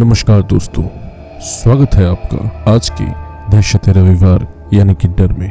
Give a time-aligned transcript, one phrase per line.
[0.00, 0.82] नमस्कार दोस्तों,
[1.44, 3.04] स्वागत है आपका आज की
[3.50, 5.50] दहशत रविवार, यानी कि डर में।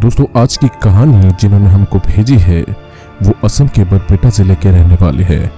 [0.00, 2.60] दोस्तों, आज की कहानी जिन्होंने हमको भेजी है,
[3.22, 5.50] वो असम के बरपेटा ज़िले के रहने वाले हैं।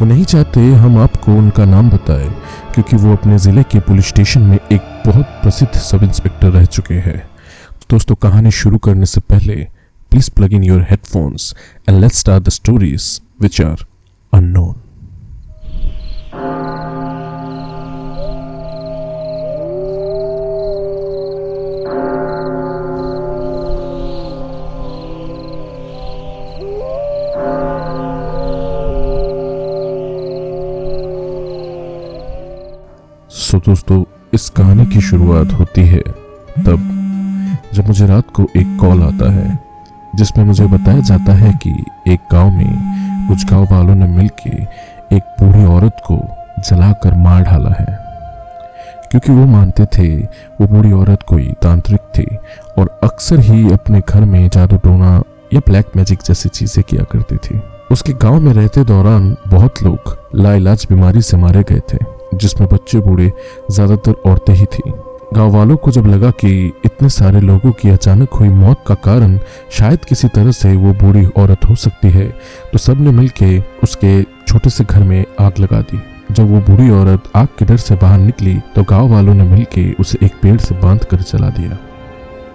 [0.00, 2.28] वो नहीं चाहते हम आपको उनका नाम बताएँ,
[2.74, 7.00] क्योंकि वो अपने ज़िले के पुलिस स्टेशन में एक बहुत प्रसिद्ध सब इंस्पेक्टर रह चुके
[7.08, 7.18] हैं।
[7.90, 9.56] दोस्तों, कहानी शुरू करने से पहले
[10.10, 11.54] please plug in your headphones
[11.88, 13.86] and let's start the stories which are
[14.32, 14.74] unknown
[33.54, 34.04] so दोस्तों,
[34.34, 35.98] इस कहानी की शुरुआत होती है।
[36.58, 36.78] तब,
[37.74, 39.58] जब मुझे रात को एक कॉल आता है,
[40.14, 42.76] जिसमें मुझे बताया जाता है कि एक गाँव में
[43.28, 44.66] कुछ गाँव वालों ने मिलकर
[45.14, 46.20] एक बूढ़ी औरत को
[46.60, 47.98] जलाकर मार डाला है।
[49.10, 50.16] क्योंकि वो मानते थे,
[50.60, 52.36] वो बूढ़ी औरत कोई तांत्रिक थी
[52.78, 55.22] और अक्सर ही अपने घर में जादू टोना
[55.54, 60.18] या ब्लैक मैजिक जैसी चीज़ें किया करती थी। उसके गाँव में रहते दौरान बहुत लोग
[60.34, 63.32] लाइलाज बीमारी से मारे गए थे। जिसमें बच्चे बूढ़े
[63.70, 64.82] ज़्यादातर औरतें ही थी।
[65.34, 66.50] गाँव वालों को जब लगा कि
[66.84, 69.38] इतने सारे लोगों की अचानक हुई मौत का कारण
[69.72, 72.26] शायद किसी तरह से वो बूढ़ी औरत हो सकती है
[72.72, 76.00] तो सबने मिलके उसके छोटे से घर में आग लगा दी।
[76.32, 79.90] जब वो बूढ़ी औरत आग के डर से बाहर निकली तो गाँव वालों ने मिलके
[79.92, 81.78] उसे एक पेड़ से बाँध कर चला दिया।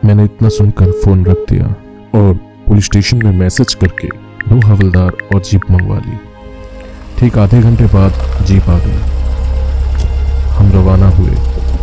[0.06, 1.76] मैंने इतना सुनकर फ़ोन रख दिया
[2.16, 2.34] और
[2.68, 4.08] पुलिस स्टेशन में मैसेज करके
[4.50, 6.18] दो हवलदार और जीप मंगवा ली।
[7.20, 9.19] ठीक आधे घंटे बाद जीप आ गई।
[10.60, 11.36] हम रवाना हुए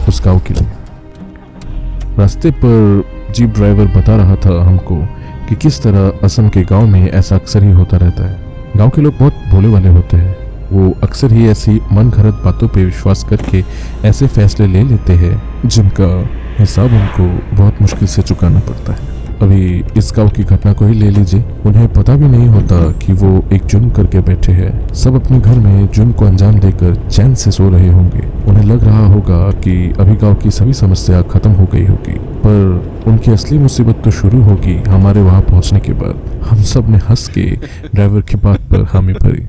[0.09, 0.69] उस गाँव के लिए।
[2.19, 4.97] रास्ते पर जीप ड्राइवर बता रहा था हमको
[5.49, 8.39] कि किस तरह असम के गाँव में ऐसा अक्सर ही होता रहता है।
[8.77, 10.37] गाँव के लोग बहुत भोले वाले होते हैं।
[10.71, 13.65] वो अक्सर ही ऐसी मन घरत बातों पे विश्वास करके
[14.09, 16.09] ऐसे फैसले ले लेते हैं जिनका
[16.59, 20.95] हिसाब उनको बहुत मुश्किल से चुकाना पड़ता है। अभी इस गाँव की घटना को ही
[20.95, 25.15] ले लीजिए। उन्हें पता भी नहीं होता कि वो एक जुर्म करके बैठे हैं। सब
[25.15, 29.07] अपने घर में जुर्म को अंजाम देकर चैन से सो रहे होंगे। उन्हें लग रहा
[29.07, 34.03] होगा कि अभी गाँव की सभी समस्या खत्म हो गई होगी। पर उनकी असली मुसीबत
[34.05, 37.47] तो शुरू होगी हमारे वहाँ पहुँचने के बाद। हम सबने हंस के
[37.95, 39.47] ड्राइवर की बात पर हामी भरी।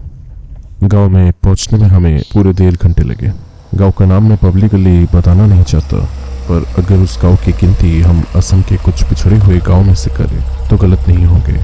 [0.84, 3.32] गाँव में पहुँचने में हमें पूरे डेढ़ घंटे लगे।
[3.76, 6.08] गाँव का नाम मैं पब्लिकली बताना नहीं चाहता।
[6.52, 10.10] पर अगर उस गाँव की गिनती हम असम के कुछ पिछड़े हुए गाँव में से
[10.10, 11.60] करें तो गलत नहीं होंगे।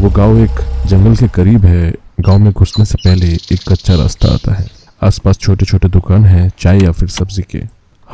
[0.00, 4.34] वो गाँव एक जंगल के करीब है। गाँव में घुसने से पहले एक कच्चा रास्ता
[4.34, 4.66] आता है।
[5.02, 7.62] आसपास छोटे छोटे दुकान हैं, चाय या फिर सब्ज़ी के।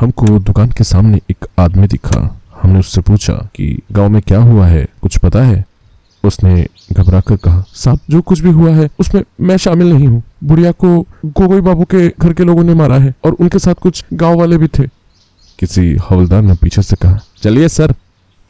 [0.00, 4.66] हमको दुकान के सामने एक आदमी दिखा। हमने उससे पूछा कि, गाँव में क्या हुआ
[4.66, 4.86] है?
[5.02, 5.64] कुछ पता है?
[6.24, 10.22] उसने घबरा कर कहा, साहब, जो कुछ भी हुआ है, उसमें मैं शामिल नहीं हूँ।
[10.44, 14.04] बुढ़िया को गोगोई बाबू के घर के लोगों ने मारा है और उनके साथ कुछ
[14.12, 15.03] गाँव वाले भी थे।
[15.58, 17.94] किसी हवलदार ने पीछे से कहा चलिए सर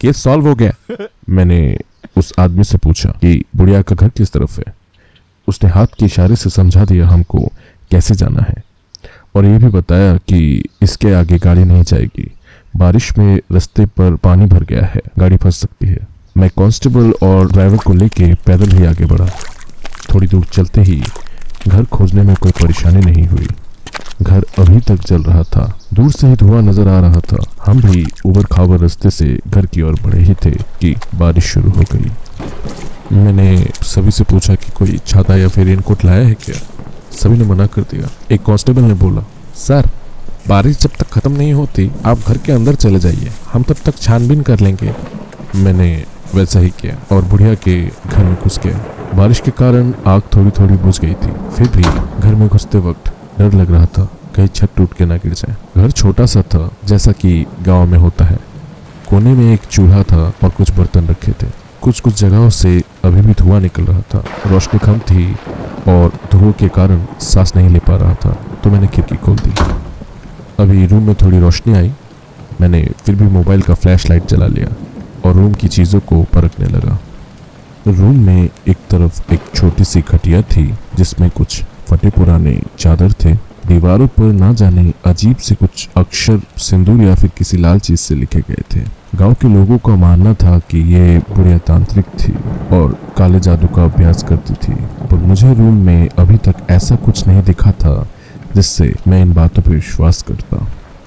[0.01, 0.73] केस सॉल्व हो गया।
[1.29, 1.79] मैंने
[2.17, 4.75] उस आदमी से पूछा कि बुढ़िया का घर किस तरफ़ है?
[5.49, 7.53] उसने हाथ के इशारे से समझा दिया हमको
[7.91, 8.55] कैसे जाना है?
[9.35, 12.31] और ये भी बताया कि इसके आगे गाड़ी नहीं जाएगी।
[12.77, 16.07] बारिश में रास्ते पर पानी भर गया है गाड़ी फंस सकती है।
[16.37, 19.31] मैं कांस्टेबल और ड्राइवर को लेके पैदल ही आगे बढ़ा।
[20.15, 21.03] थोड़ी दूर चलते ही
[21.69, 23.47] घर खोजने में कोई परेशानी नहीं हुई।
[24.23, 27.81] घर अभी तक जल रहा था। दूर से ही धुआँ नज़र आ रहा था। हम
[27.81, 31.85] भी उबर खाबर रास्ते से घर की ओर बढ़े ही थे कि बारिश शुरू हो
[31.93, 32.11] गई।
[33.13, 36.61] मैंने सभी से पूछा कि कोई छाता या फिर रेनकोट लाया है क्या?
[37.13, 39.25] सभी ने मना कर दिया। एक कांस्टेबल ने बोला,
[39.57, 39.89] सर,
[40.49, 43.99] बारिश जब तक खत्म नहीं होती, आप घर के अंदर चले जाइए। हम तब तक
[43.99, 44.95] छानबीन कर लेंगे।
[45.57, 48.81] मैंने वैसा ही किया और बुढ़िया के घर में घुस गया।
[49.15, 51.83] बारिश के कारण आग थोड़ी थोड़ी बुझ गई थी। फिर भी
[52.21, 55.55] घर में घुसते वक्त डर लग रहा था कहीं छत टूट के ना गिर जाए।
[55.77, 58.39] घर छोटा सा था, जैसा कि गाँव में होता है।
[59.09, 61.47] कोने में एक चूल्हा था और कुछ बर्तन रखे थे।
[61.83, 65.33] कुछ कुछ जगहों से अभी भी धुआँ निकल रहा था। रोशनी कम थी
[65.89, 68.31] और धुएँ के कारण सांस नहीं ले पा रहा था
[68.65, 69.53] तो मैंने खिड़की खोल दी।
[70.59, 71.93] अभी रूम में थोड़ी रोशनी आई।
[72.61, 74.69] मैंने फिर भी मोबाइल का फ्लैश लाइट जला लिया
[75.25, 76.99] और रूम की चीज़ों को परखने लगा।
[77.87, 83.35] रूम में एक तरफ़ एक छोटी सी खटिया थी, जिसमें कुछ फटे पुराने चादर थे।
[83.67, 88.15] दीवारों पर ना जाने अजीब से कुछ अक्षर, सिंदूर या फिर किसी लाल चीज़ से
[88.15, 88.81] लिखे गए थे।
[89.15, 92.33] गाँव के लोगों का मानना था कि ये बुढ़िया तांत्रिक थी
[92.77, 94.75] और काले जादू का अभ्यास करती थी।
[95.07, 98.09] पर मुझे रूम में अभी तक ऐसा कुछ नहीं दिखा था
[98.55, 100.57] जिससे मैं इन बातों पर विश्वास करता।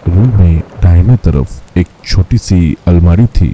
[0.08, 3.54] रूम में दाहिने तरफ़ एक छोटी सी अलमारी थी,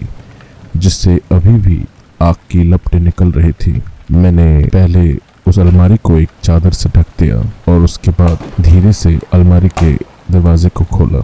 [0.78, 1.86] जिससे अभी भी
[2.22, 3.82] आग की लपटें निकल रही थी।
[4.12, 7.38] मैंने पहले उस अलमारी को एक चादर से ढक दिया
[7.72, 9.92] और उसके बाद धीरे से अलमारी के
[10.32, 11.20] दरवाजे को खोला।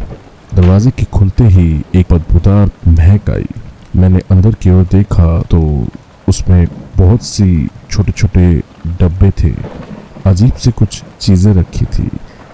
[0.55, 3.47] दरवाजे के खुलते ही एक बदबूदार महक आई।
[3.95, 5.61] मैंने अंदर की ओर देखा तो
[6.27, 6.67] उसमें
[6.97, 8.51] बहुत सी छोटे छोटे
[8.99, 9.53] डब्बे थे।
[10.25, 12.09] अजीब से कुछ चीज़ें रखी थी,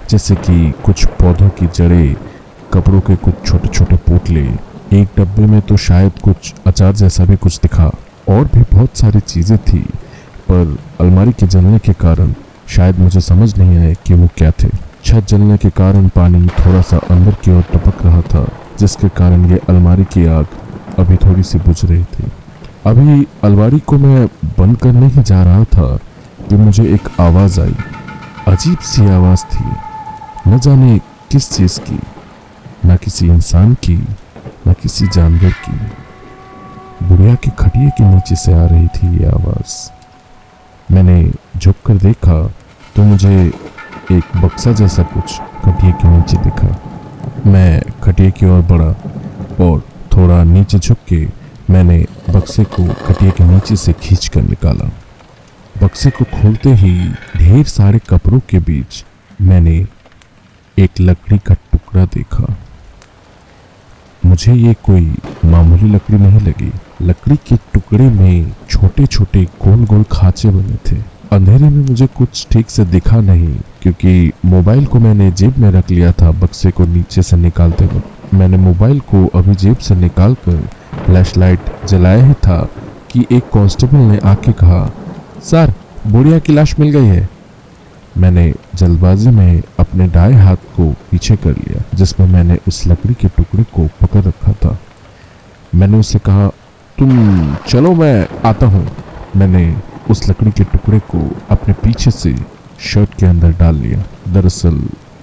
[0.10, 2.16] जैसे कि कुछ पौधों की जड़ें,
[2.74, 4.44] कपड़ों के कुछ छोटे छोटे पोटले।
[4.94, 7.92] एक डब्बे में तो शायद कुछ अचार जैसा भी कुछ दिखा
[8.30, 9.86] और भी बहुत सारी चीज़ें थी।
[10.51, 12.33] पर अलमारी के जलने के कारण
[12.68, 14.69] शायद मुझे समझ नहीं आया कि वो क्या थे।
[15.06, 18.47] छत जलने के कारण पानी थोड़ा सा अंदर की ओर टपक रहा था,
[18.80, 20.47] जिसके कारण ये अलमारी की आग
[21.00, 22.31] अभी थोड़ी सी बुझ रही थी।
[22.86, 24.27] अभी अलमारी को मैं
[24.59, 25.97] बंद करने ही जा रहा था
[26.50, 27.75] कि मुझे एक आवाज़ आई।
[28.47, 29.65] अजीब सी आवाज़ थी।
[30.47, 31.00] न जाने
[31.31, 32.00] किस चीज़ की,
[32.86, 34.07] न किसी इंसान की,
[34.68, 35.77] न किसी जानवर की।
[37.06, 39.94] बुढ़िया के खटिए के नीचे से आ रही थी ये आवाज़।
[40.92, 42.42] मैंने झुक कर देखा
[42.96, 43.36] तो मुझे
[44.12, 46.68] एक बक्सा जैसा कुछ खटिए के नीचे दिखा।
[47.46, 49.80] मैं खटिए की ओर बढ़ा और
[50.16, 51.26] थोड़ा नीचे झुक के
[51.70, 51.98] मैंने
[52.30, 54.90] बक्से को खटिए के नीचे से खींच कर निकाला।
[55.82, 56.94] बक्से को खोलते ही
[57.38, 59.04] ढेर सारे कपड़ों के बीच
[59.42, 59.76] मैंने
[60.78, 62.56] एक लकड़ी का टुकड़ा देखा।
[64.26, 65.16] मुझे ये कोई
[65.46, 71.01] मामूली लकड़ी नहीं लगी। लकड़ी के टुकड़े में छोटे छोटे गोल गोल खांचे बने थे।
[71.31, 75.92] अंधेरे में मुझे कुछ ठीक से दिखा नहीं, क्योंकि मोबाइल को मैंने जेब में रख
[75.92, 80.33] लिया था बक्से को नीचे से निकालते वक्त। मैंने मोबाइल को अभी जेब से निकाल
[80.47, 80.57] कर
[81.06, 82.57] फ्लैश लाइट जलाया ही था
[83.12, 84.89] कि एक कांस्टेबल ने आके कहा,
[85.44, 85.74] सर,
[86.07, 87.30] बुढ़िया की लाश मिल गई है।
[88.18, 93.27] मैंने जल्दबाजी में अपने दाएँ हाथ को पीछे कर लिया, जिसमें मैंने उस लकड़ी के
[93.27, 94.77] टुकड़े को पकड़ रखा था।
[95.75, 96.50] मैंने उसे कहा
[97.00, 98.88] तुम चलो मैं आता हूँ।
[99.36, 99.75] मैंने
[100.09, 101.19] उस लकड़ी के टुकड़े को
[101.50, 102.36] अपने पीछे से
[102.80, 104.03] शर्ट के अंदर डाल लिया।
[104.33, 104.81] दरअसल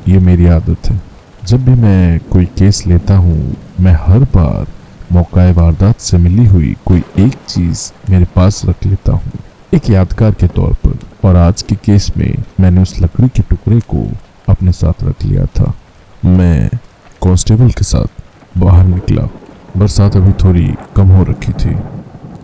[0.08, 1.00] ये मेरी आदत है।
[1.44, 4.66] जब भी मैं कोई केस लेता हूँ, मैं हर बार
[5.12, 9.32] मौका वारदात से मिली हुई कोई एक चीज़ मेरे पास रख लेता हूँ।
[9.74, 13.80] एक यादगार के तौर पर, और आज के केस में मैंने उस लकड़ी के टुकड़े
[13.80, 14.06] को
[14.48, 15.74] अपने साथ रख लिया था।
[16.24, 16.68] मैं
[17.22, 18.22] कांस्टेबल के साथ
[18.58, 19.28] बाहर निकला।
[19.76, 21.74] बरसात अभी थोड़ी कम हो रखी थी।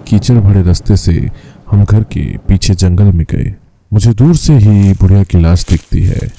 [0.07, 1.31] कीचड़ भरे रास्ते से
[1.71, 3.55] हम घर के पीछे जंगल में गए।
[3.93, 6.33] मुझे दूर से ही बुढ़िया की लाश दिखती है।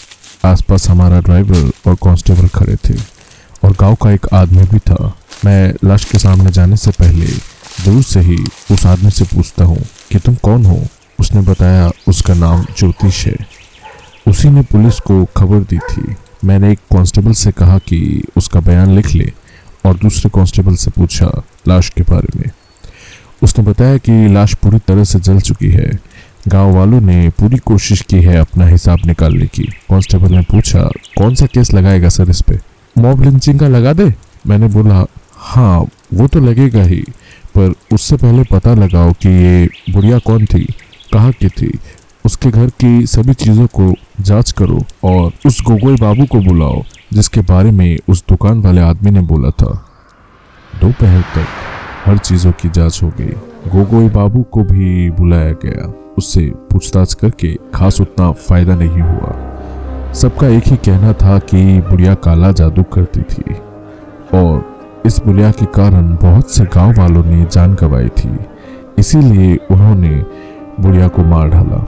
[0.45, 2.94] आसपास हमारा ड्राइवर और कांस्टेबल खड़े थे
[3.63, 7.25] और गाँव का एक आदमी भी था। मैं लाश के सामने जाने से पहले
[7.86, 8.38] दूर से ही
[8.71, 9.81] उस आदमी से पूछता हूँ
[10.12, 10.83] कि तुम कौन हो?
[11.19, 13.36] उसने बताया उसका नाम ज्योतिष है।
[14.27, 16.15] उसी ने पुलिस को खबर दी थी।
[16.45, 19.33] मैंने एक कांस्टेबल से कहा कि उसका बयान लिख ले।
[19.89, 21.31] और दूसरे कांस्टेबल से पूछा
[21.68, 22.50] लाश के बारे में।
[23.44, 25.91] उसने बताया कि लाश पूरी तरह से जल चुकी है।
[26.47, 30.81] गाँव वालों ने पूरी कोशिश की है अपना हिसाब निकालने की। कांस्टेबल ने पूछा,
[31.18, 32.59] कौन सा केस लगाएगा सर इस पे?
[32.95, 34.13] मॉब लिंचिंग का लगा दे?
[34.47, 35.06] मैंने बोला
[35.38, 35.80] हाँ
[36.13, 37.03] वो तो लगेगा ही,
[37.56, 40.63] पर उससे पहले पता लगाओ कि ये बुढ़िया कौन थी,
[41.13, 41.68] कहाँ की थी
[42.30, 46.84] उसके घर की सभी चीज़ों को जाँच करो और उस गोगोई बाबू को बुलाओ,
[47.14, 49.72] जिसके बारे में उस दुकान वाले आदमी ने बोला था।
[50.81, 51.46] दोपहर तक
[52.06, 53.34] हर चीज़ों की जाँच हो गई।
[53.70, 60.48] गोगोई बाबू को भी बुलाया गया। उससे पूछताछ करके खास उतना फ़ायदा नहीं हुआ। सबका
[60.48, 63.53] एक ही कहना था कि बुढ़िया काला जादू करती थी
[64.38, 68.38] और इस बुढ़िया के कारण बहुत से गाँव वालों ने जान गंवाई थी।
[69.00, 70.25] इसीलिए उन्होंने
[70.80, 71.88] बुढ़िया को मार डाला।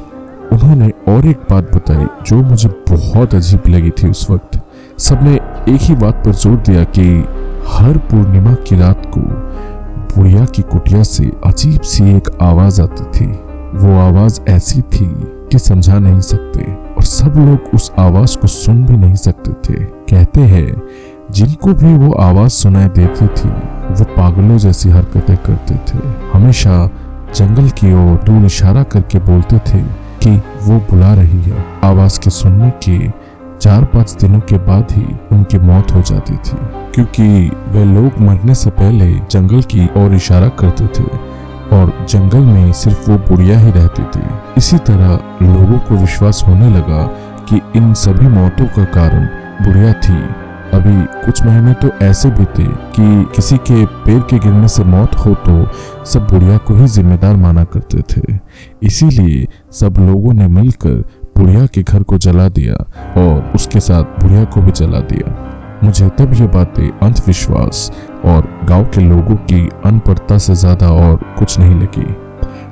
[0.53, 4.59] उन्होंने और एक बात बताई, जो मुझे बहुत अजीब लगी थी उस वक्त।
[4.99, 5.33] सबने
[5.69, 7.03] एक ही बात पर ज़ोर दिया कि
[7.67, 9.21] हर पूर्णिमा की रात को
[10.15, 13.25] बुढ़िया की कुटिया से अजीब सी एक आवाज़ आती थी।
[13.77, 15.07] वो आवाज़ ऐसी थी
[15.51, 16.63] कि समझा नहीं सकते
[16.95, 20.81] और सब लोग उस आवाज़ को सुन भी नहीं सकते थे। कहते हैं,
[21.31, 25.99] जिनको भी वो आवाज़ सुनाई देती थी, वो पागलों जैसी हरकतें करते थे।
[26.33, 26.89] हमेशा
[27.35, 29.83] जंगल की ओर दूर इशारा करके बोलते थे
[30.23, 30.29] कि
[30.63, 32.97] वो बुला रही है। आवाज़ के सुनने के
[33.59, 36.57] चार पाँच दिनों के बाद ही उनकी मौत हो जाती थी।
[36.95, 37.23] क्योंकि
[37.69, 41.03] वे लोग मरने से पहले जंगल की ओर इशारा करते थे
[41.75, 44.23] और जंगल में सिर्फ़ वो बुढ़िया ही रहती थी।
[44.57, 47.03] इसी तरह लोगों को विश्वास होने लगा
[47.49, 49.25] कि इन सभी मौतों का कारण
[49.65, 50.21] बुढ़िया थी।
[50.73, 55.15] अभी कुछ महीने तो ऐसे भी थे कि किसी के पेड़ के गिरने से मौत
[55.15, 58.39] हो तो सब बुढ़िया को ही जिम्मेदार माना करते थे।
[58.83, 61.03] इसीलिए सब लोगों ने मिलकर
[61.37, 62.75] बुढ़िया के घर को जला दिया
[63.21, 67.91] और उसके साथ बुढ़िया को भी जला दिया। मुझे तब ये बातें अंधविश्वास
[68.25, 72.15] और गाँव के लोगों की अनपढ़ता से ज़्यादा और कुछ नहीं लगी।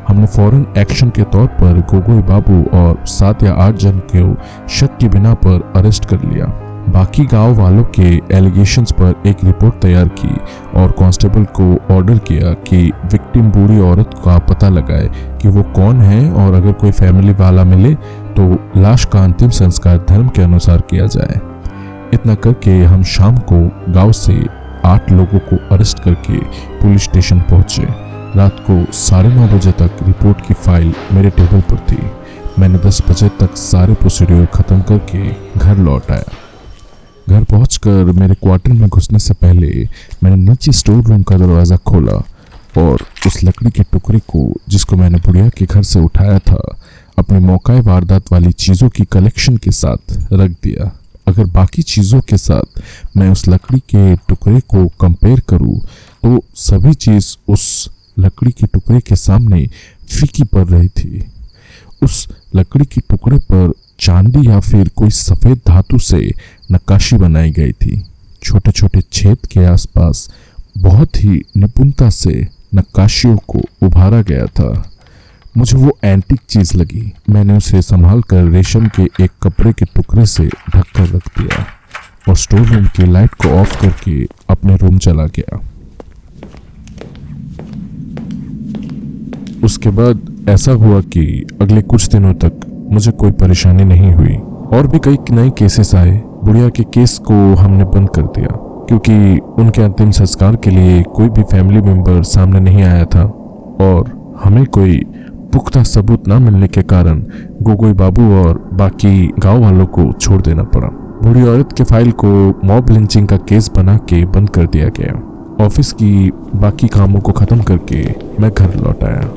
[0.07, 4.35] हमने फ़ौरन एक्शन के तौर पर गोगोई बाबू और सात या आठ जन को
[4.69, 6.45] शक की बिना पर अरेस्ट कर लिया।
[6.89, 10.29] बाकी गाँव वालों के एलिगेशंस पर एक रिपोर्ट तैयार की
[10.79, 11.65] और कांस्टेबल को
[11.95, 15.09] ऑर्डर किया कि विक्टिम बूढ़ी औरत का पता लगाए
[15.41, 17.93] कि वो कौन है और अगर कोई फैमिली वाला मिले
[18.35, 21.39] तो लाश का अंतिम संस्कार धर्म के अनुसार किया जाए।
[22.13, 23.61] इतना करके हम शाम को
[23.93, 24.39] गाँव से
[24.85, 26.39] आठ लोगों को अरेस्ट करके
[26.81, 27.87] पुलिस स्टेशन पहुँचे।
[28.35, 32.01] रात को साढ़े नौ बजे तक रिपोर्ट की फ़ाइल मेरे टेबल पर थी।
[32.59, 35.29] मैंने दस बजे तक सारे प्रोसीड्यूर खत्म करके
[35.59, 36.38] घर लौट आया।
[37.29, 39.87] घर पहुंचकर मेरे क्वार्टर में घुसने से पहले
[40.23, 42.17] मैंने नीचे स्टोर रूम का दरवाज़ा खोला
[42.77, 46.61] और उस लकड़ी के टुकड़े को जिसको मैंने बुढ़िया के घर से उठाया था,
[47.17, 50.91] अपने मौकाए वारदात वाली चीज़ों की कलेक्शन के साथ रख दिया।
[51.27, 52.81] अगर बाकी चीज़ों के साथ
[53.17, 55.79] मैं उस लकड़ी के टुकड़े को कंपेयर करूँ
[56.23, 59.65] तो सभी चीज़ उस लकड़ी के टुकड़े के सामने
[60.09, 61.23] फीकी पड़ रही थी।
[62.03, 66.19] उस लकड़ी के टुकड़े पर चांदी या फिर कोई सफ़ेद धातु से
[66.71, 68.05] नक्काशी बनाई गई थी।
[68.43, 70.29] छोटे छोटे छेद के आसपास
[70.77, 74.91] बहुत ही निपुणता से नक्काशियों को उभारा गया था।
[75.57, 80.25] मुझे वो एंटिक चीज़ लगी। मैंने उसे संभाल कर रेशम के एक कपड़े के टुकड़े
[80.25, 81.65] से ढक कर रख दिया
[82.29, 85.59] और स्टोर रूम की लाइट को ऑफ़ करके अपने रूम चला गया।
[89.63, 94.35] उसके बाद ऐसा हुआ कि अगले कुछ दिनों तक मुझे कोई परेशानी नहीं हुई
[94.77, 98.47] और भी कई नए केसेस आए। बुढ़िया के केस को हमने बंद कर दिया,
[98.87, 103.23] क्योंकि उनके अंतिम संस्कार के लिए कोई भी फैमिली मेंबर सामने नहीं आया था।
[103.81, 104.11] और
[104.43, 104.97] हमें कोई
[105.53, 107.21] पुख्ता सबूत ना मिलने के कारण
[107.61, 110.87] गोगोई बाबू और बाकी गाँव वालों को छोड़ देना पड़ा।
[111.23, 112.29] बूढ़ी औरत के फ़ाइल को
[112.65, 115.13] मॉब लिंचिंग का केस बना के बंद कर दिया गया।
[115.65, 118.03] ऑफ़िस की बाकी कामों को खत्म करके
[118.41, 119.29] मैं घर लौट आया,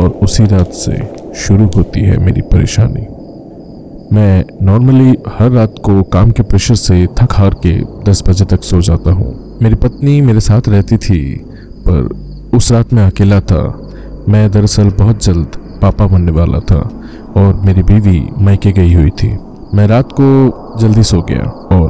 [0.00, 0.98] और उसी रात से
[1.36, 3.06] शुरू होती है मेरी परेशानी।
[4.16, 8.62] मैं नॉर्मली हर रात को काम के प्रेशर से थक हार के 10 बजे तक
[8.62, 11.34] सो जाता हूँ। मेरी पत्नी मेरे साथ रहती थी,
[11.88, 12.08] पर
[12.54, 13.90] उस रात मैं अकेला था।
[14.28, 15.46] मैं दरअसल बहुत जल्द
[15.82, 16.90] पापा बनने वाला था
[17.36, 19.38] और मेरी बीवी मैके गई हुई थी।
[19.74, 21.88] मैं रात को जल्दी सो गया और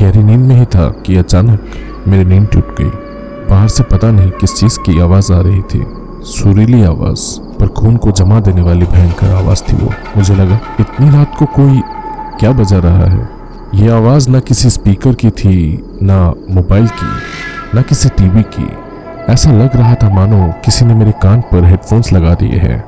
[0.00, 1.60] गहरी नींद में ही था कि अचानक
[2.08, 2.90] मेरी नींद टूट गई।
[3.50, 5.86] बाहर से पता नहीं किस चीज़ की आवाज़ आ रही थी।
[6.22, 11.10] सुरीली आवाज़। पर खून को जमा देने वाली भयंकर आवाज़ थी वो। मुझे लगा, इतनी
[11.10, 11.82] रात को कोई
[12.40, 13.28] क्या बजा रहा है?
[13.74, 17.06] ये आवाज़ ना किसी स्पीकर की थी, ना मोबाइल की,
[17.74, 18.72] ना किसी टीवी की।
[19.32, 22.84] ऐसा लग रहा था, मानो किसी ने मेरे कान पर हेडफोन्स लगा दिए हैं।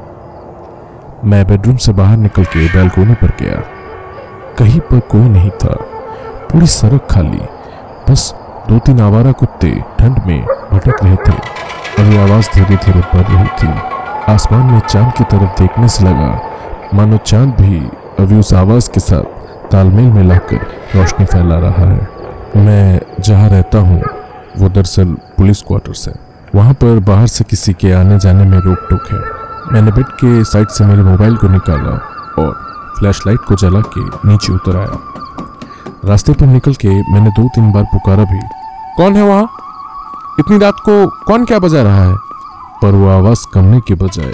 [1.24, 3.62] मैं बेडरूम से बाहर निकल के बैलकोनी पर गया।
[4.58, 5.74] कहीं पर कोई नहीं था।
[6.52, 7.40] पूरी सड़क खाली।
[8.10, 8.34] बस
[8.68, 11.32] दो तीन आवारा कुत्ते ठंड में भटक रहे थे
[11.98, 16.04] और ये आवाज़ धीरे धीरे बढ़ रही थी। आसमान में चाँद की तरफ़ देखने से
[16.04, 16.30] लगा,
[16.94, 17.78] मानो चाँद भी
[18.20, 22.08] अभी उस आवाज़ के साथ तालमेल में लाकर रोशनी फैला रहा है।
[22.56, 24.02] मैं जहाँ रहता हूँ,
[24.58, 26.14] वो दरअसल पुलिस क्वार्टर्स है।
[26.54, 29.18] वहाँ पर बाहर से किसी के आने जाने में रोक टोक है।
[29.72, 31.96] मैंने बेड के साइड से मेरे मोबाइल को निकाला
[32.38, 32.52] और
[32.98, 34.98] फ्लैशलाइट को जला के नीचे उतर आया।
[36.04, 38.40] रास्ते पर निकल के मैंने दो तीन बार पुकारा भी,
[38.96, 39.48] कौन है वहाँ?
[40.40, 42.16] इतनी रात को कौन क्या बजा रहा है?
[42.82, 44.32] पर वो आवाज़ कमने के बजाय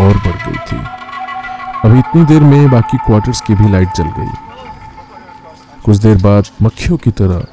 [0.00, 0.78] और बढ़ गई थी।
[1.84, 4.30] अब इतनी देर में बाकी क्वार्टर्स की भी लाइट जल गई।
[5.84, 7.44] कुछ देर बाद मक्खियों की तरह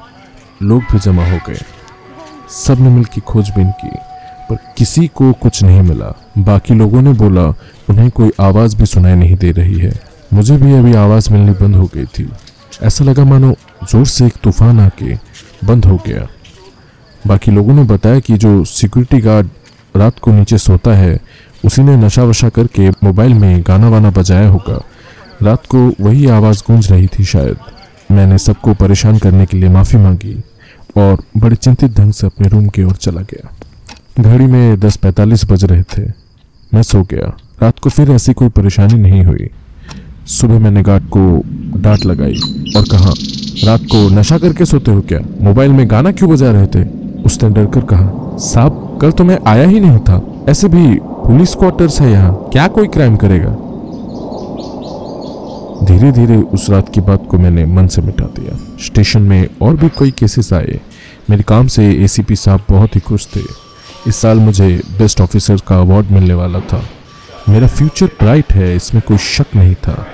[0.62, 1.60] लोग भी जमा हो गए।
[2.50, 3.90] सबने मिलकर खोजबीन की,
[4.50, 7.46] पर किसी को कुछ नहीं मिला। बाकी लोगों ने बोला,
[7.90, 9.92] उन्हें कोई आवाज़ भी सुनाई नहीं दे रही है।
[10.32, 12.28] मुझे भी अभी आवाज़ मिलनी बंद हो गई थी।
[12.82, 13.54] ऐसा लगा मानो
[13.90, 15.14] ज़ोर से एक तूफ़ान आके
[15.64, 16.26] बंद हो गया।
[17.26, 19.48] बाकी लोगों ने बताया कि जो सिक्योरिटी गार्ड
[19.96, 21.20] रात को नीचे सोता है,
[21.64, 24.84] उसी ने नशा वशा करके मोबाइल में गाना वाना बजाया होगा।
[25.42, 27.56] रात को वही आवाज़ गूंज रही थी शायद।
[28.10, 30.42] मैंने सबको परेशान करने के लिए माफ़ी मांगी
[30.96, 33.50] और बड़े चिंतित ढंग से अपने रूम की ओर चला गया।
[34.22, 36.02] घड़ी में दस पैंतालीस बज रहे थे।
[36.74, 39.50] मैं सो गया। रात को फिर ऐसी कोई परेशानी नहीं हुई।
[40.26, 41.42] सुबह मैंने गार्ड को
[41.80, 42.36] डांट लगाई
[42.76, 43.12] और कहा,
[43.64, 45.20] रात को नशा करके सोते हो क्या?
[45.40, 47.03] मोबाइल में गाना क्यों बजा रहे थे?
[47.26, 51.54] उसने डर कर कहा, साहब, कल तो मैं आया ही नहीं था। ऐसे भी पुलिस
[51.54, 53.50] क्वार्टर्स है यहाँ। क्या कोई क्राइम करेगा?
[55.84, 59.76] धीरे धीरे उस रात की बात को मैंने मन से मिटा दिया। स्टेशन में और
[59.76, 60.80] भी कई केसेस आए।
[61.30, 63.40] मेरे काम से एसीपी साहब बहुत ही खुश थे।
[64.06, 66.82] इस साल मुझे बेस्ट ऑफिसर का अवार्ड मिलने वाला था।
[67.48, 70.06] मेरा फ्यूचर ब्राइट है, इसमें कोई शक नहीं था।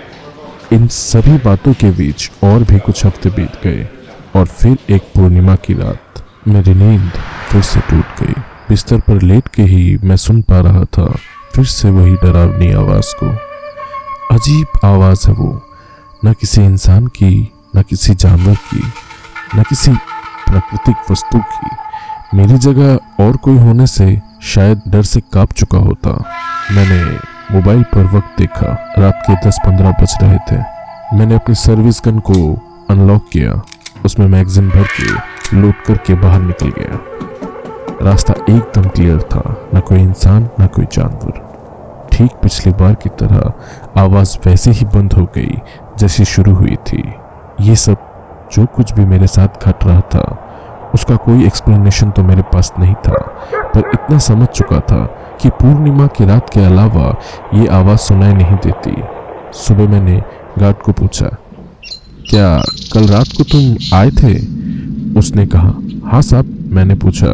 [0.73, 3.89] इन सभी बातों के बीच और भी कुछ हफ़्ते बीत गए
[4.37, 7.13] और फिर एक पूर्णिमा की रात। मेरी नींद
[7.49, 8.35] फिर से टूट गई।
[8.69, 11.19] बिस्तर पर लेट के ही मैं सुन पा रहा था,
[11.55, 13.27] फिर से वही डरावनी आवाज़ को।
[14.35, 15.63] अजीब आवाज़ है वो।
[16.25, 18.93] न किसी इंसान की, न किसी जानवर की,
[19.59, 19.93] न किसी
[20.47, 21.71] प्राकृतिक वस्तु की।
[22.37, 22.95] मेरी जगह
[23.25, 26.11] और कोई होने से शायद डर से काँप चुका होता।
[26.73, 27.19] मैंने
[27.55, 30.59] मोबाइल पर वक्त देखा। रात के दस पंद्रह बज रहे थे।
[31.17, 32.59] मैंने अपनी सर्विस गन को
[32.91, 33.63] अनलॉक किया।
[34.05, 36.99] उसमें मैगजीन भर के लोड करके बाहर निकल गया।
[38.03, 39.43] रास्ता एकदम क्लियर था,
[39.75, 41.49] न कोई इंसान, न कोई जानवर।
[42.13, 45.59] ठीक पिछली बार की तरह आवाज़ वैसे ही बंद हो गई,
[45.99, 47.03] जैसी शुरू हुई थी।
[47.61, 47.97] ये सब
[48.53, 50.23] जो कुछ भी मेरे साथ घट रहा था,
[50.95, 53.19] उसका कोई एक्सप्लेनेशन तो मेरे पास नहीं था,
[53.55, 55.05] पर इतना समझ चुका था
[55.43, 57.15] कि पूर्णिमा की रात के अलावा
[57.55, 58.97] ये आवाज़ सुनाई नहीं देती।
[59.59, 60.23] सुबह मैंने
[60.59, 61.29] गार्ड को पूछा,
[62.31, 62.57] क्या
[62.95, 64.35] कल रात को तुम आए थे?
[65.17, 65.75] उसने कहा
[66.05, 67.27] हाँ साहब, मैंने पूछा,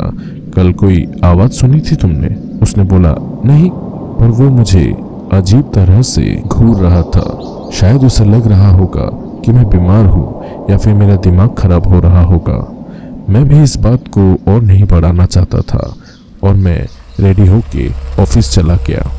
[0.56, 2.28] कल कोई आवाज़ सुनी थी तुमने?
[2.62, 3.14] उसने बोला,
[3.44, 3.70] नहीं,
[4.18, 4.84] पर वो मुझे
[5.32, 9.08] अजीब तरह से घूर रहा था। शायद उसे लग रहा होगा
[9.44, 12.58] कि मैं बीमार हूँ या फिर मेरा दिमाग खराब हो रहा होगा।
[13.28, 15.94] मैं भी इस बात को और नहीं बढ़ाना चाहता था
[16.42, 16.86] और मैं
[17.20, 17.88] रेडी होके
[18.22, 19.10] ऑफ़िस चला गया।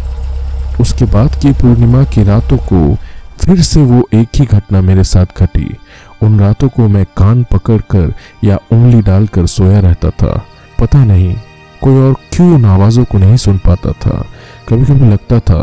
[0.82, 2.96] उसके बाद की पूर्णिमा की रातों को
[3.40, 5.78] फिर से वो एक ही घटना मेरे साथ घटी।
[6.24, 10.46] उन रातों को मैं कान पकड़कर या उंगली डालकर सोया रहता था।
[10.80, 11.36] पता नहीं,
[11.82, 14.26] कोई और क्यों उन आवाज़ों को नहीं सुन पाता था।
[14.70, 15.62] कभी कभी लगता था,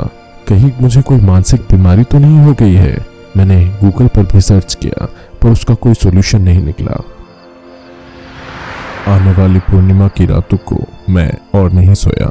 [0.48, 3.06] कहीं मुझे कोई मानसिक बीमारी तो नहीं हो गई है?
[3.36, 5.06] मैंने गूगल पर भी सर्च किया,
[5.42, 7.02] पर उसका कोई सोल्यूशन नहीं निकला।
[9.08, 10.76] आने वाली पूर्णिमा की रातों को
[11.10, 12.30] मैं और नहीं सोया।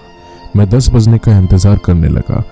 [0.55, 2.43] मैं दस बजने का इंतज़ार करने लगा।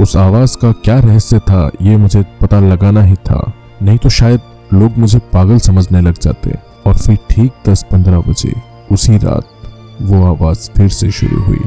[0.00, 4.40] उस आवाज़ का क्या रहस्य था, ये मुझे पता लगाना ही था। नहीं तो शायद
[4.74, 6.54] लोग मुझे पागल समझने लग जाते
[6.86, 8.54] और फिर ठीक दस पंद्रह बजे,
[8.92, 9.44] उसी रात,
[10.02, 11.60] वो आवाज़ फिर से शुरू हुई।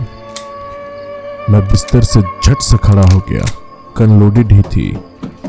[1.49, 3.51] मैं बिस्तर से झट से खड़ा हो गया।
[3.97, 4.97] कन लोडेड ही थी।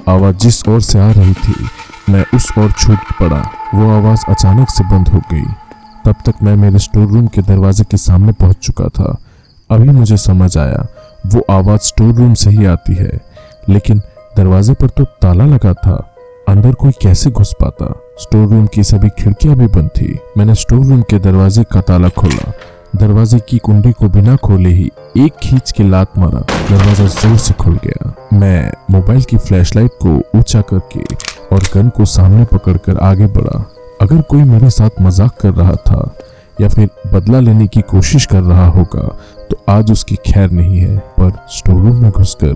[0.09, 1.69] आवाज़ जिस ओर से आ रही थी,
[2.13, 5.45] मैं उस ओर छूट पड़ा। वो आवाज़ अचानक से बंद हो गई।
[6.05, 9.19] तब तक मैं मेरे स्टोर रूम के दरवाजे के सामने पहुँच चुका था।
[9.71, 10.87] अभी मुझे समझ आया,
[11.27, 13.21] वो आवाज़ स्टोर रूम से ही आती है।
[13.69, 13.99] लेकिन
[14.37, 16.12] दरवाजे पर तो ताला लगा था।
[16.47, 17.87] अंदर कोई कैसे घुस पाता?
[18.19, 22.09] स्टोर रूम की सभी खिड़कियाँ भी बंद थी। मैंने स्टोर रूम के दरवाजे का ताला
[22.11, 22.53] खोला।
[22.97, 27.55] दरवाजे की कुंडी को बिना खोले ही एक खींच के लात मारा। दरवाज़ा ज़ोर से
[27.55, 31.05] खुल गया। मैं मोबाइल की फ्लैशलाइट को ऊँचा करके
[31.55, 33.65] और गन को सामने पकड़कर आगे बढ़ा।
[34.01, 36.15] अगर कोई मेरे साथ मज़ाक कर रहा था
[36.61, 39.09] या फिर बदला लेने की कोशिश कर रहा होगा
[39.51, 42.55] तो आज उसकी खैर नहीं है, पर स्टोर रूम में घुसकर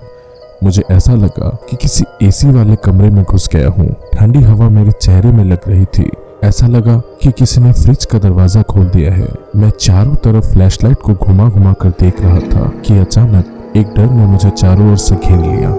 [0.63, 4.91] मुझे ऐसा लगा कि किसी एसी वाले कमरे में घुस गया हूँ। ठंडी हवा मेरे
[4.91, 6.09] चेहरे में लग रही थी।
[6.43, 10.97] ऐसा लगा कि किसी ने फ्रिज का दरवाज़ा खोल दिया है। मैं चारों तरफ़ फ्लैशलाइट
[10.97, 14.97] को घुमा घुमा कर देख रहा था कि अचानक एक डर ने मुझे चारों ओर
[14.97, 15.75] से घेर लिया।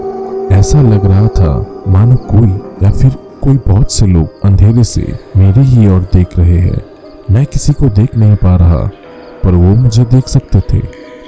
[0.57, 2.49] ऐसा लग रहा था, मानो कोई
[2.83, 5.01] या फिर कोई बहुत से लोग अंधेरे से
[5.37, 6.81] मेरी ही ओर देख रहे हैं।
[7.31, 8.89] मैं किसी को देख नहीं पा रहा,
[9.43, 10.81] पर वो मुझे देख सकते थे।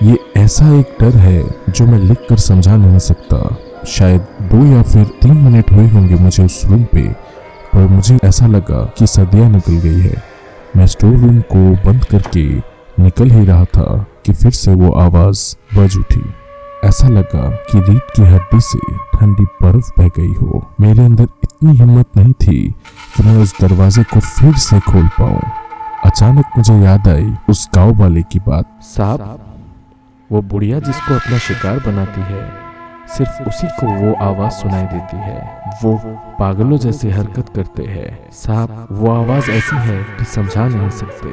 [0.04, 3.38] ये ऐसा एक डर है जो मैं लिख कर समझा नहीं सकता।
[3.88, 7.02] शायद दो या फिर तीन मिनट हुए होंगे मुझे उस रूम पे,
[7.74, 10.24] पर मुझे ऐसा लगा कि सदियाँ निकल गई है।
[10.78, 12.46] मैं स्टोर रूम को बंद करके
[13.00, 15.44] निकल ही रहा था कि फिर से वो आवाज़
[15.76, 16.24] बज उठी।
[16.86, 18.80] ऐसा लगा कि रीत की हड्डी से
[19.14, 22.60] ठंडी बर्फ़ बह गई हो। मेरे अंदर इतनी हिम्मत नहीं थी
[23.16, 25.42] कि मैं उस दरवाजे को फिर से खोल पाऊँ।
[26.06, 29.51] अचानक मुझे याद आई उस गाँव वाले की बात। साहब
[30.32, 32.52] वो बुढ़िया जिसको अपना शिकार बनाती है,
[33.18, 36.02] सिर्फ़ उसी को वो आवाज़ सुनाई देती है। वो
[36.40, 41.28] पागलों जैसी हरकत करते हैं। साहब, वो आवाज़ ऐसी है कि समझा नहीं सकते।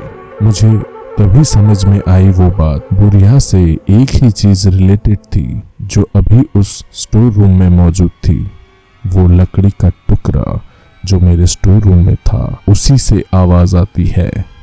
[0.44, 0.78] मुझे
[1.18, 6.60] तभी समझ में आई वो बात। बुढ़िया से एक ही चीज़ रिलेटेड थी, जो अभी
[6.60, 8.50] उस स्टोर रूम में मौजूद थी।
[9.06, 10.60] वो लकड़ी का टुकड़ा,
[11.04, 14.57] जो मेरे स्टोर रूम में था। उसी से आवाज़ आती है।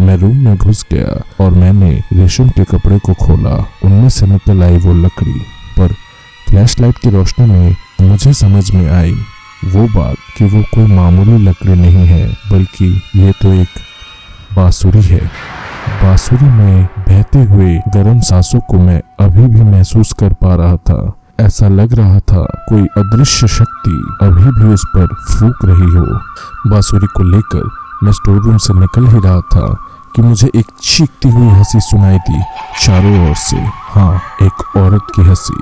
[0.00, 4.62] मैं रूम में घुस गया और मैंने रेशम के कपड़े को खोला। उनमें से निकल
[4.62, 5.40] आई वो लकड़ी।
[5.78, 5.92] पर
[6.48, 9.14] फ्लैशलाइट की रोशनी में मुझे समझ में आई
[9.64, 13.68] वो बात कि वो कोई मामूली लकड़ी नहीं है, बल्कि ये तो एक
[14.56, 15.20] बांसुरी है।
[16.02, 21.12] बांसुरी में बहते हुए गर्म सांसों को मैं अभी भी महसूस कर पा रहा था।
[21.40, 23.90] ऐसा लग रहा था कोई अदृश्य शक्ति
[24.26, 26.06] अभी भी उस पर फूक रही हो।
[26.70, 27.68] बांसुरी को लेकर
[28.02, 29.76] मैं स्टोर रूम से निकल ही रहा था।
[30.18, 32.42] कि मुझे एक चीखती हुई हँसी सुनाई दी
[32.84, 35.54] चारों ओर से। हाँ एक औरत की हँसी।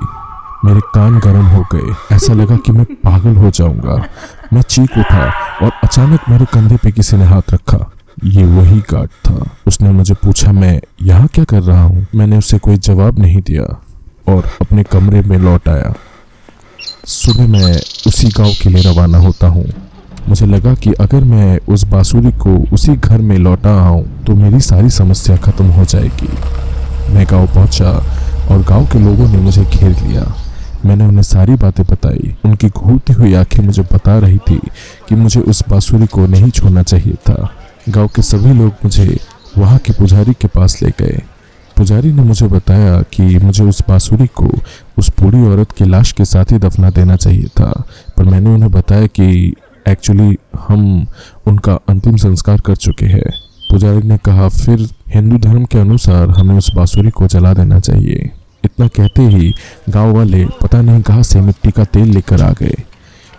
[0.65, 4.05] मेरे कान गर्म हो गए। ऐसा लगा कि मैं पागल हो जाऊँगा।
[4.53, 7.91] मैं चीख उठा और अचानक मेरे कंधे पे किसी ने हाथ रखा।
[8.25, 12.07] ये वही गार्ड था। उसने मुझे पूछा, मैं यहाँ क्या कर रहा हूँ?
[12.15, 13.81] मैंने उसे कोई जवाब नहीं दिया
[14.33, 15.93] और अपने कमरे में लौट आया।
[17.05, 17.75] सुबह मैं
[18.07, 19.65] उसी गाँव के लिए रवाना होता हूँ।
[20.29, 24.59] मुझे लगा कि अगर मैं उस बांसुरी को उसी घर में लौटा आऊँ तो मेरी
[24.59, 27.91] सारी समस्या खत्म हो जाएगी। मैं गाँव पहुँचा
[28.51, 30.25] और गाँव के लोगों ने मुझे घेर लिया।
[30.85, 34.59] मैंने उन्हें सारी बातें बताई। उनकी घूरती हुई आँखें मुझे बता रही थी
[35.09, 37.49] कि मुझे उस बांसुरी को नहीं छोड़ना चाहिए था।
[37.89, 39.17] गाँव के सभी लोग मुझे
[39.57, 41.21] वहाँ के पुजारी के पास ले गए।
[41.77, 44.49] पुजारी ने मुझे बताया कि मुझे उस बांसुरी को
[44.97, 47.71] उस बूढ़ी औरत की लाश के साथ ही दफना देना चाहिए था,
[48.17, 49.55] पर मैंने उन्हें बताया कि
[49.87, 51.07] एक्चुअली हम
[51.47, 53.29] उनका अंतिम संस्कार कर चुके हैं।
[53.71, 58.29] पुजारी ने कहा, फिर हिंदू धर्म के अनुसार हमें उस बांसुरी को जला देना चाहिए।
[58.65, 59.53] इतना कहते ही
[59.89, 62.75] गाँव वाले पता नहीं कहाँ से मिट्टी का तेल लेकर आ गए।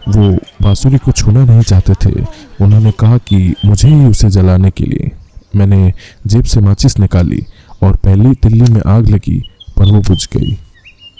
[0.08, 2.24] वो बांसुरी को छूना नहीं चाहते थे।
[2.60, 5.10] उन्होंने कहा कि मुझे ही उसे जलाने के लिए।
[5.56, 5.92] मैंने
[6.26, 7.44] जेब से माचिस निकाली
[7.82, 9.42] और पहली तिल्ली में आग लगी,
[9.76, 10.58] पर वो बुझ गई।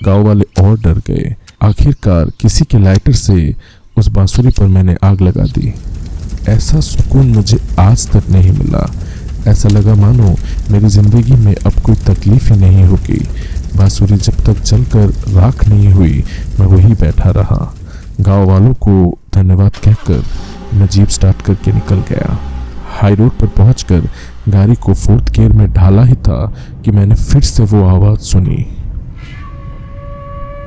[0.05, 3.55] गाँव वाले और डर गए। आखिरकार किसी के लाइटर से
[3.99, 5.75] उस बांसुरी पर मैंने आग लगा दी।
[6.49, 8.91] ऐसा सुकून मुझे आज तक नहीं मिला।
[9.47, 10.35] ऐसा लगा, मानो
[10.71, 13.19] मेरी ज़िंदगी में अब कोई तकलीफ़ ही नहीं होगी।
[13.77, 16.25] बांसुरी जब तक जलकर राख नहीं हुई,
[16.61, 17.75] मैं वही बैठा रहा।
[18.21, 20.25] गाँव वालों को धन्यवाद कहकर
[20.75, 22.39] मैं जीप स्टार्ट करके निकल गया।
[22.99, 24.09] हाई रोड पर पहुंचकर
[24.49, 28.67] गाड़ी को फोर्थ गियर में ढाला ही था कि मैंने फिर से वो आवाज़ सुनी।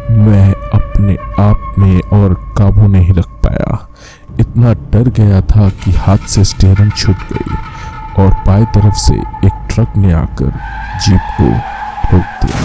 [0.09, 3.89] मैं अपने आप में और काबू नहीं रख पाया।
[4.39, 7.55] इतना डर गया था कि हाथ से स्टीयरिंग छूट गई
[8.23, 10.51] और पाए तरफ़ से एक ट्रक ने आकर
[11.05, 11.49] जीप को
[12.09, 12.61] ठोक दिया।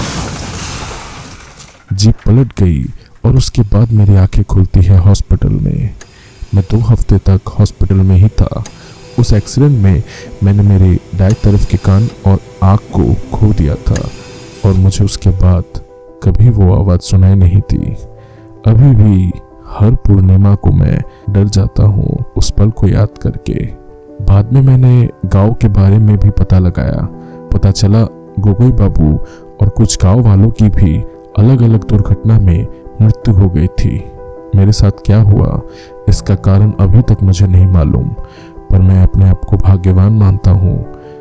[1.93, 2.85] जीप पलट गई
[3.25, 5.95] और उसके बाद मेरी आँखें खुलती है हॉस्पिटल में।
[6.55, 8.65] मैं दो हफ़्ते तक हॉस्पिटल में ही था।
[9.19, 10.03] उस एक्सीडेंट में
[10.43, 14.09] मैंने मेरे दाएँ तरफ़ के कान और आँख को खो दिया था
[14.65, 15.65] और मुझे उसके बाद
[16.23, 17.93] कभी वो आवाज़ सुनाई नहीं थी
[18.67, 19.33] अभी भी
[19.69, 21.01] हर पूर्णिमा को मैं
[21.31, 23.65] डर जाता हूँ उस पल को याद करके।
[24.25, 27.03] बाद में मैंने गाँव के बारे में भी पता लगाया।
[27.53, 28.03] पता चला,
[28.39, 29.13] गोगोई बाबू
[29.61, 30.97] और कुछ गाँव वालों की भी
[31.39, 32.67] अलग अलग दुर्घटना में
[33.03, 33.97] मृत्यु हो गई थी।
[34.57, 35.61] मेरे साथ क्या हुआ,
[36.09, 38.09] इसका कारण अभी तक मुझे नहीं मालूम,
[38.71, 40.77] पर मैं अपने आप को भाग्यवान मानता हूँ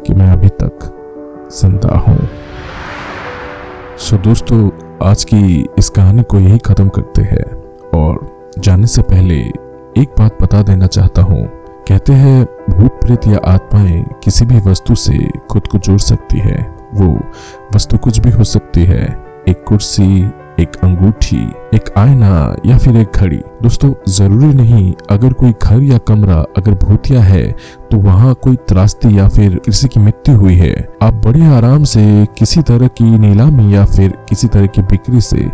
[0.08, 0.92] कि मैं अभी तक
[1.54, 2.18] ज़िंदा हूँ।
[3.98, 4.70] सो दोस्तों
[5.04, 7.44] आज की इस कहानी को यही खत्म करते हैं
[7.90, 9.36] और जाने से पहले
[9.98, 11.48] एक बात बता देना चाहता हूँ।
[11.88, 16.76] कहते हैं भूत प्रेत या आत्माएँ किसी भी वस्तु से खुद को जोड़ सकती है।
[16.94, 17.20] वो
[17.76, 21.38] वस्तु कुछ भी हो सकती है। एक कुर्सी एक अंगूठी,
[21.74, 26.74] एक आईना या फिर एक घड़ी। दोस्तों, ज़रूरी नहीं, अगर कोई घर या कमरा, अगर
[26.84, 27.46] भूतिया है
[27.92, 32.26] तो वहाँ कोई त्रास्ती या फिर किसी की मृत्यु हुई है। आप बड़े आराम से
[32.38, 35.50] किसी तरह की नीलामी या फिर किसी तरह की बिक्री से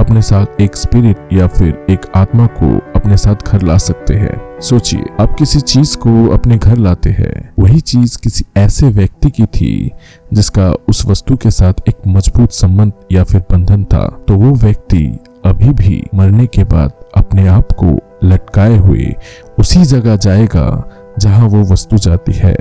[0.00, 4.60] अपने साथ एक स्पिरिट या फिर एक आत्मा को अपने साथ घर ला सकते हैं।
[4.60, 9.46] सोचिए, आप किसी चीज़ को अपने घर लाते हैं। वही चीज़ किसी ऐसे व्यक्ति की
[9.46, 9.90] थी,
[10.32, 15.18] जिसका उस वस्तु के साथ एक मज़बूत संबंध या फिर बंधन था। तो वो व्यक्ति
[15.44, 19.14] अभी भी मरने के बाद अपने आप को लटकाए हुए
[19.58, 22.56] उसी जगह जाएगा, जहाँ वो वस्तु जाती है।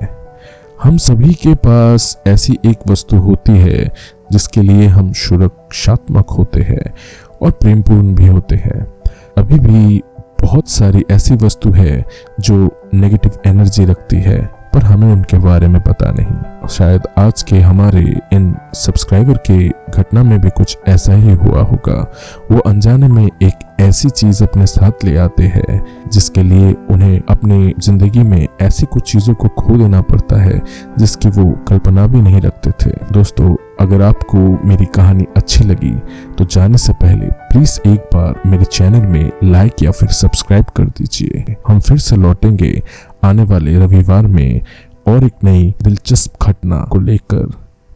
[0.84, 3.94] हम सभी के पास ऐसी एक वस्तु होती है,
[4.32, 6.94] जिसके लिए हम सुरक्षात्मक होते हैं
[7.42, 8.94] और प्रेमपूर्ण भी होते हैं।
[9.38, 10.02] अभी भी
[10.44, 12.06] बहुत सारी ऐसी वस्तु है
[12.40, 12.56] जो
[12.94, 14.40] नेगेटिव एनर्जी रखती है,
[14.74, 20.24] पर हमें उनके बारे में पता नहीं। शायद आज के हमारे इन सब्सक्राइबर के घटना
[20.24, 22.12] में भी कुछ ऐसा ही हुआ होगा।
[22.52, 27.74] वो अनजाने में एक ऐसी चीज़ अपने साथ ले आते हैं, जिसके लिए उन्हें अपनी
[27.80, 30.62] ज़िंदगी में ऐसी कुछ चीज़ों को खो देना पड़ता है,
[30.98, 35.92] जिसकी वो कल्पना भी नहीं रखते थे। दोस्तों अगर आपको मेरी कहानी अच्छी लगी
[36.38, 40.86] तो जाने से पहले प्लीज़ एक बार मेरे चैनल में लाइक या फिर सब्सक्राइब कर
[40.98, 42.82] दीजिए। हम फिर से लौटेंगे
[43.24, 44.62] आने वाले रविवार में
[45.08, 47.52] और एक नई दिलचस्प घटना को लेकर।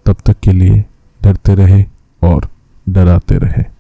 [0.06, 0.84] तब तक के लिए
[1.22, 1.84] डरते रहे
[2.22, 2.50] और
[2.90, 3.64] डराते रहे।